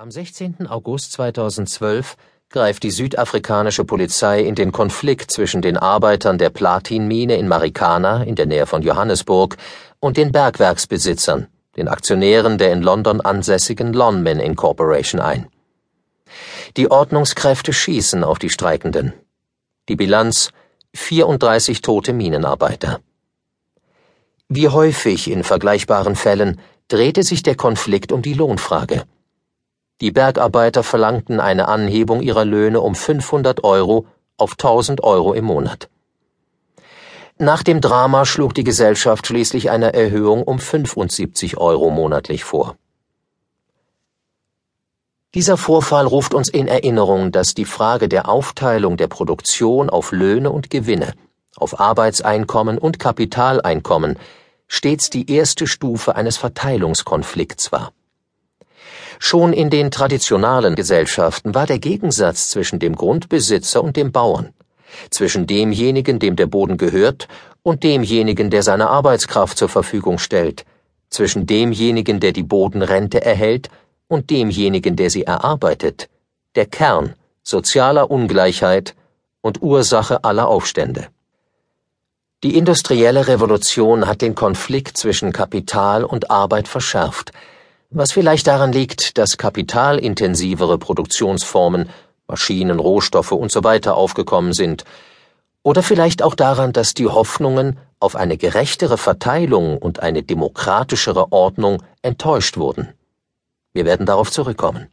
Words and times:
Am 0.00 0.12
16. 0.12 0.68
August 0.68 1.10
2012 1.10 2.16
greift 2.50 2.84
die 2.84 2.92
südafrikanische 2.92 3.84
Polizei 3.84 4.42
in 4.42 4.54
den 4.54 4.70
Konflikt 4.70 5.32
zwischen 5.32 5.60
den 5.60 5.76
Arbeitern 5.76 6.38
der 6.38 6.50
Platinmine 6.50 7.34
in 7.34 7.48
Marikana 7.48 8.22
in 8.22 8.36
der 8.36 8.46
Nähe 8.46 8.66
von 8.66 8.82
Johannesburg 8.82 9.56
und 9.98 10.16
den 10.16 10.30
Bergwerksbesitzern, 10.30 11.48
den 11.76 11.88
Aktionären 11.88 12.58
der 12.58 12.72
in 12.74 12.80
London 12.80 13.20
ansässigen 13.20 13.92
Lonmin 13.92 14.38
Incorporation 14.38 15.20
ein. 15.20 15.48
Die 16.76 16.88
Ordnungskräfte 16.88 17.72
schießen 17.72 18.22
auf 18.22 18.38
die 18.38 18.50
Streikenden. 18.50 19.14
Die 19.88 19.96
Bilanz 19.96 20.50
34 20.94 21.82
tote 21.82 22.12
Minenarbeiter. 22.12 23.00
Wie 24.48 24.68
häufig 24.68 25.28
in 25.28 25.42
vergleichbaren 25.42 26.14
Fällen 26.14 26.60
drehte 26.86 27.24
sich 27.24 27.42
der 27.42 27.56
Konflikt 27.56 28.12
um 28.12 28.22
die 28.22 28.34
Lohnfrage. 28.34 29.02
Die 30.00 30.12
Bergarbeiter 30.12 30.82
verlangten 30.82 31.40
eine 31.40 31.66
Anhebung 31.68 32.22
ihrer 32.22 32.44
Löhne 32.44 32.80
um 32.80 32.94
500 32.94 33.64
Euro 33.64 34.06
auf 34.36 34.52
1000 34.52 35.02
Euro 35.02 35.34
im 35.34 35.44
Monat. 35.44 35.88
Nach 37.38 37.62
dem 37.62 37.80
Drama 37.80 38.24
schlug 38.24 38.54
die 38.54 38.64
Gesellschaft 38.64 39.26
schließlich 39.26 39.70
eine 39.70 39.94
Erhöhung 39.94 40.42
um 40.42 40.58
75 40.58 41.56
Euro 41.56 41.90
monatlich 41.90 42.44
vor. 42.44 42.76
Dieser 45.34 45.56
Vorfall 45.56 46.06
ruft 46.06 46.32
uns 46.32 46.48
in 46.48 46.68
Erinnerung, 46.68 47.32
dass 47.32 47.54
die 47.54 47.64
Frage 47.64 48.08
der 48.08 48.28
Aufteilung 48.28 48.96
der 48.96 49.08
Produktion 49.08 49.90
auf 49.90 50.10
Löhne 50.10 50.50
und 50.50 50.70
Gewinne, 50.70 51.12
auf 51.56 51.78
Arbeitseinkommen 51.78 52.78
und 52.78 52.98
Kapitaleinkommen 52.98 54.18
stets 54.68 55.10
die 55.10 55.30
erste 55.30 55.66
Stufe 55.66 56.16
eines 56.16 56.36
Verteilungskonflikts 56.36 57.72
war. 57.72 57.92
Schon 59.18 59.52
in 59.52 59.68
den 59.68 59.90
traditionalen 59.90 60.74
Gesellschaften 60.74 61.54
war 61.54 61.66
der 61.66 61.78
Gegensatz 61.78 62.50
zwischen 62.50 62.78
dem 62.78 62.94
Grundbesitzer 62.94 63.82
und 63.82 63.96
dem 63.96 64.12
Bauern, 64.12 64.54
zwischen 65.10 65.46
demjenigen, 65.46 66.18
dem 66.18 66.36
der 66.36 66.46
Boden 66.46 66.76
gehört, 66.76 67.28
und 67.62 67.82
demjenigen, 67.82 68.50
der 68.50 68.62
seine 68.62 68.88
Arbeitskraft 68.88 69.58
zur 69.58 69.68
Verfügung 69.68 70.18
stellt, 70.18 70.64
zwischen 71.10 71.46
demjenigen, 71.46 72.20
der 72.20 72.32
die 72.32 72.42
Bodenrente 72.42 73.24
erhält, 73.24 73.68
und 74.06 74.30
demjenigen, 74.30 74.96
der 74.96 75.10
sie 75.10 75.24
erarbeitet, 75.24 76.08
der 76.54 76.66
Kern 76.66 77.14
sozialer 77.42 78.10
Ungleichheit 78.10 78.94
und 79.40 79.62
Ursache 79.62 80.24
aller 80.24 80.48
Aufstände. 80.48 81.08
Die 82.44 82.56
industrielle 82.56 83.26
Revolution 83.26 84.06
hat 84.06 84.22
den 84.22 84.34
Konflikt 84.34 84.96
zwischen 84.96 85.32
Kapital 85.32 86.04
und 86.04 86.30
Arbeit 86.30 86.68
verschärft, 86.68 87.32
was 87.90 88.12
vielleicht 88.12 88.46
daran 88.46 88.72
liegt, 88.72 89.18
dass 89.18 89.38
kapitalintensivere 89.38 90.78
Produktionsformen, 90.78 91.88
Maschinen, 92.26 92.78
Rohstoffe 92.78 93.32
usw. 93.32 93.80
So 93.84 93.92
aufgekommen 93.92 94.52
sind, 94.52 94.84
oder 95.62 95.82
vielleicht 95.82 96.22
auch 96.22 96.34
daran, 96.34 96.72
dass 96.72 96.94
die 96.94 97.06
Hoffnungen 97.06 97.78
auf 98.00 98.16
eine 98.16 98.36
gerechtere 98.36 98.96
Verteilung 98.96 99.78
und 99.78 100.00
eine 100.00 100.22
demokratischere 100.22 101.32
Ordnung 101.32 101.82
enttäuscht 102.02 102.56
wurden. 102.56 102.88
Wir 103.72 103.84
werden 103.84 104.06
darauf 104.06 104.30
zurückkommen. 104.30 104.88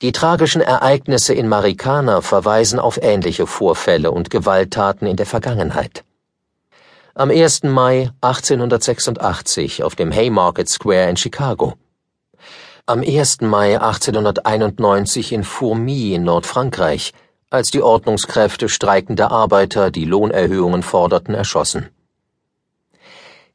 Die 0.00 0.10
tragischen 0.10 0.62
Ereignisse 0.62 1.32
in 1.32 1.48
Marikana 1.48 2.22
verweisen 2.22 2.80
auf 2.80 2.98
ähnliche 3.00 3.46
Vorfälle 3.46 4.10
und 4.10 4.30
Gewalttaten 4.30 5.06
in 5.06 5.16
der 5.16 5.26
Vergangenheit. 5.26 6.02
Am 7.14 7.28
1. 7.28 7.64
Mai 7.64 8.10
1886 8.22 9.82
auf 9.84 9.94
dem 9.94 10.10
Haymarket 10.12 10.70
Square 10.70 11.10
in 11.10 11.16
Chicago. 11.18 11.74
Am 12.86 13.00
1. 13.00 13.42
Mai 13.42 13.78
1891 13.78 15.34
in 15.34 15.44
Fourmi 15.44 16.14
in 16.14 16.24
Nordfrankreich, 16.24 17.12
als 17.50 17.70
die 17.70 17.82
Ordnungskräfte 17.82 18.70
streikender 18.70 19.30
Arbeiter, 19.30 19.90
die 19.90 20.06
Lohnerhöhungen 20.06 20.82
forderten, 20.82 21.34
erschossen. 21.34 21.90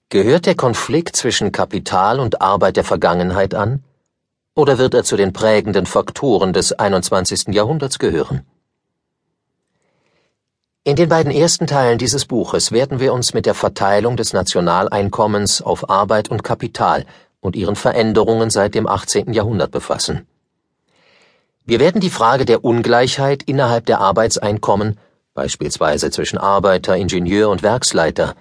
Gehört 0.09 0.45
der 0.45 0.55
Konflikt 0.55 1.15
zwischen 1.15 1.51
Kapital 1.51 2.19
und 2.19 2.41
Arbeit 2.41 2.77
der 2.77 2.83
Vergangenheit 2.83 3.55
an? 3.55 3.83
Oder 4.53 4.77
wird 4.77 4.93
er 4.93 5.03
zu 5.03 5.17
den 5.17 5.33
prägenden 5.33 5.87
Faktoren 5.87 6.53
des 6.53 6.73
21. 6.73 7.55
Jahrhunderts 7.55 7.97
gehören? 7.97 8.45
In 10.87 10.95
den 10.95 11.09
beiden 11.09 11.33
ersten 11.33 11.67
Teilen 11.67 11.97
dieses 11.97 12.23
Buches 12.23 12.71
werden 12.71 13.01
wir 13.01 13.11
uns 13.11 13.33
mit 13.33 13.45
der 13.45 13.55
Verteilung 13.55 14.15
des 14.15 14.31
Nationaleinkommens 14.31 15.61
auf 15.61 15.89
Arbeit 15.89 16.29
und 16.31 16.45
Kapital 16.45 17.05
und 17.41 17.57
ihren 17.57 17.75
Veränderungen 17.75 18.49
seit 18.49 18.73
dem 18.73 18.87
18. 18.87 19.33
Jahrhundert 19.33 19.71
befassen. 19.71 20.25
Wir 21.65 21.81
werden 21.81 21.99
die 21.99 22.09
Frage 22.09 22.45
der 22.45 22.63
Ungleichheit 22.63 23.43
innerhalb 23.43 23.85
der 23.85 23.99
Arbeitseinkommen, 23.99 24.97
beispielsweise 25.33 26.09
zwischen 26.09 26.37
Arbeiter, 26.37 26.95
Ingenieur 26.95 27.49
und 27.49 27.63
Werksleiter, 27.63 28.35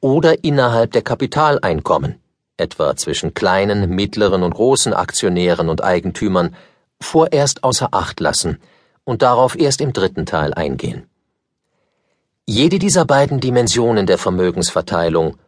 oder 0.00 0.42
innerhalb 0.42 0.90
der 0.90 1.02
Kapitaleinkommen, 1.02 2.16
etwa 2.56 2.96
zwischen 2.96 3.34
kleinen, 3.34 3.88
mittleren 3.88 4.42
und 4.42 4.54
großen 4.54 4.94
Aktionären 4.94 5.68
und 5.68 5.84
Eigentümern, 5.84 6.56
vorerst 7.00 7.62
außer 7.62 7.90
Acht 7.92 8.18
lassen 8.18 8.58
und 9.04 9.22
darauf 9.22 9.56
erst 9.56 9.80
im 9.80 9.92
dritten 9.92 10.26
Teil 10.26 10.52
eingehen. 10.54 11.06
Jede 12.46 12.78
dieser 12.78 13.06
beiden 13.06 13.40
Dimensionen 13.40 14.04
der 14.04 14.18
Vermögensverteilung, 14.18 15.38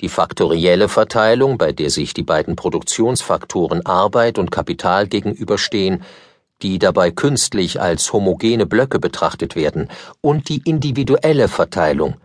die 0.00 0.08
faktorielle 0.08 0.88
Verteilung, 0.88 1.58
bei 1.58 1.70
der 1.70 1.90
sich 1.90 2.12
die 2.12 2.24
beiden 2.24 2.56
Produktionsfaktoren 2.56 3.86
Arbeit 3.86 4.36
und 4.36 4.50
Kapital 4.50 5.06
gegenüberstehen, 5.06 6.02
die 6.62 6.80
dabei 6.80 7.12
künstlich 7.12 7.80
als 7.80 8.12
homogene 8.12 8.66
Blöcke 8.66 8.98
betrachtet 8.98 9.54
werden, 9.54 9.88
und 10.22 10.48
die 10.48 10.60
individuelle 10.64 11.46
Verteilung, 11.46 12.16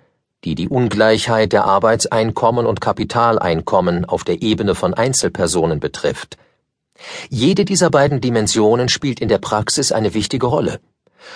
die 0.43 0.55
die 0.55 0.69
Ungleichheit 0.69 1.53
der 1.53 1.65
Arbeitseinkommen 1.65 2.65
und 2.65 2.81
Kapitaleinkommen 2.81 4.05
auf 4.05 4.23
der 4.23 4.41
Ebene 4.41 4.73
von 4.73 4.95
Einzelpersonen 4.95 5.79
betrifft. 5.79 6.39
Jede 7.29 7.63
dieser 7.63 7.91
beiden 7.91 8.21
Dimensionen 8.21 8.89
spielt 8.89 9.19
in 9.19 9.29
der 9.29 9.37
Praxis 9.37 9.91
eine 9.91 10.15
wichtige 10.15 10.47
Rolle 10.47 10.79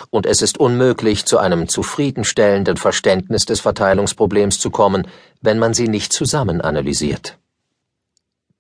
und 0.10 0.26
es 0.26 0.42
ist 0.42 0.58
unmöglich, 0.58 1.26
zu 1.26 1.38
einem 1.38 1.68
zufriedenstellenden 1.68 2.78
Verständnis 2.78 3.46
des 3.46 3.60
Verteilungsproblems 3.60 4.60
zu 4.60 4.70
kommen, 4.70 5.08
wenn 5.42 5.60
man 5.60 5.74
sie 5.74 5.88
nicht 5.88 6.14
zusammen 6.14 6.62
analysiert. 6.62 7.38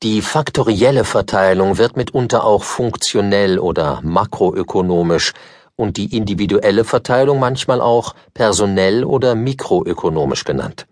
Die 0.01 0.22
faktorielle 0.22 1.03
Verteilung 1.03 1.78
wird 1.78 1.97
mitunter 1.97 2.45
auch 2.45 2.63
funktionell 2.63 3.59
oder 3.59 4.00
makroökonomisch 4.01 5.34
und 5.75 5.97
die 5.97 6.16
individuelle 6.16 6.85
Verteilung 6.85 7.39
manchmal 7.39 7.81
auch 7.81 8.16
personell 8.34 9.03
oder 9.03 9.35
mikroökonomisch 9.35 10.45
genannt. 10.45 10.88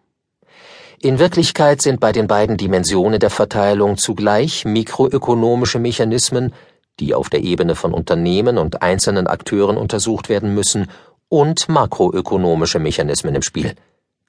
In 0.99 1.19
Wirklichkeit 1.19 1.81
sind 1.81 1.99
bei 1.99 2.11
den 2.11 2.27
beiden 2.27 2.57
Dimensionen 2.57 3.19
der 3.19 3.29
Verteilung 3.29 3.97
zugleich 3.97 4.65
mikroökonomische 4.65 5.77
Mechanismen 5.77 6.53
die 6.99 7.13
auf 7.13 7.29
der 7.29 7.43
Ebene 7.43 7.75
von 7.75 7.93
Unternehmen 7.93 8.57
und 8.57 8.81
einzelnen 8.81 9.27
Akteuren 9.27 9.77
untersucht 9.77 10.29
werden 10.29 10.53
müssen, 10.53 10.87
und 11.29 11.67
makroökonomische 11.67 12.79
Mechanismen 12.79 13.35
im 13.35 13.41
Spiel, 13.41 13.75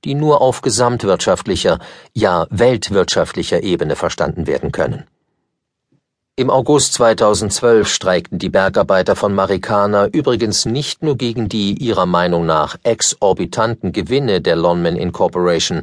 die 0.05 0.15
nur 0.15 0.41
auf 0.41 0.63
gesamtwirtschaftlicher, 0.63 1.79
ja 2.13 2.47
weltwirtschaftlicher 2.51 3.63
Ebene 3.63 3.97
verstanden 3.97 4.47
werden 4.47 4.73
können. 4.73 5.05
Im 6.37 6.51
August 6.51 6.93
2012 6.95 7.89
streikten 7.89 8.39
die 8.39 8.49
Bergarbeiter 8.49 9.17
von 9.17 9.35
Marikana 9.35 10.07
übrigens 10.07 10.67
nicht 10.67 11.03
nur 11.03 11.17
gegen 11.17 11.49
die 11.49 11.73
ihrer 11.73 12.07
Meinung 12.07 12.47
nach 12.47 12.77
exorbitanten 12.85 13.91
Gewinne 13.91 14.41
der 14.41 14.55
Lonman 14.55 14.95
Incorporation, 14.95 15.83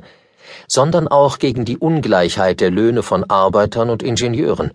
sondern 0.68 1.10
auch 1.10 1.40
gegen 1.40 1.66
die 1.66 1.78
Ungleichheit 1.78 2.62
der 2.62 2.72
Löhne 2.72 3.04
von 3.04 3.30
Arbeitern 3.30 3.90
und 3.90 4.02
Ingenieuren 4.02 4.72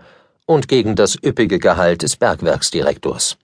und 0.50 0.66
gegen 0.66 0.96
das 0.96 1.14
üppige 1.14 1.60
Gehalt 1.60 2.02
des 2.02 2.16
Bergwerksdirektors. 2.16 3.36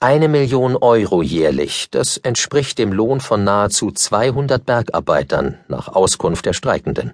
Eine 0.00 0.28
Million 0.28 0.74
Euro 0.74 1.20
jährlich, 1.20 1.88
das 1.90 2.16
entspricht 2.16 2.78
dem 2.78 2.94
Lohn 2.94 3.20
von 3.20 3.44
nahezu 3.44 3.90
200 3.90 4.64
Bergarbeitern 4.64 5.58
nach 5.68 5.88
Auskunft 5.88 6.46
der 6.46 6.54
Streikenden. 6.54 7.12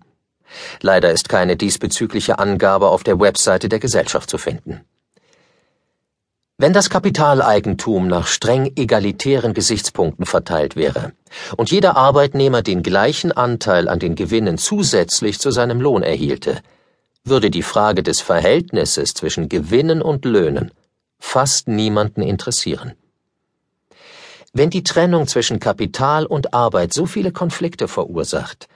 Leider 0.80 1.10
ist 1.10 1.28
keine 1.28 1.56
diesbezügliche 1.56 2.38
Angabe 2.38 2.88
auf 2.88 3.02
der 3.02 3.18
Webseite 3.18 3.68
der 3.68 3.80
Gesellschaft 3.80 4.30
zu 4.30 4.38
finden. 4.38 4.82
Wenn 6.56 6.72
das 6.72 6.88
Kapitaleigentum 6.88 8.06
nach 8.06 8.28
streng 8.28 8.72
egalitären 8.76 9.54
Gesichtspunkten 9.54 10.24
verteilt 10.24 10.76
wäre 10.76 11.12
und 11.56 11.72
jeder 11.72 11.96
Arbeitnehmer 11.96 12.62
den 12.62 12.84
gleichen 12.84 13.32
Anteil 13.32 13.88
an 13.88 13.98
den 13.98 14.14
Gewinnen 14.14 14.56
zusätzlich 14.56 15.40
zu 15.40 15.50
seinem 15.50 15.80
Lohn 15.80 16.04
erhielte, 16.04 16.62
würde 17.28 17.50
die 17.50 17.62
Frage 17.62 18.02
des 18.02 18.20
Verhältnisses 18.20 19.14
zwischen 19.14 19.48
Gewinnen 19.48 20.02
und 20.02 20.24
Löhnen 20.24 20.72
fast 21.18 21.68
niemanden 21.68 22.22
interessieren. 22.22 22.94
Wenn 24.52 24.70
die 24.70 24.82
Trennung 24.82 25.26
zwischen 25.26 25.60
Kapital 25.60 26.26
und 26.26 26.54
Arbeit 26.54 26.92
so 26.92 27.06
viele 27.06 27.32
Konflikte 27.32 27.86
verursacht, 27.88 28.68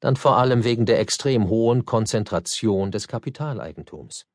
dann 0.00 0.16
vor 0.16 0.36
allem 0.38 0.64
wegen 0.64 0.86
der 0.86 1.00
extrem 1.00 1.48
hohen 1.48 1.84
Konzentration 1.84 2.90
des 2.90 3.08
Kapitaleigentums. 3.08 4.26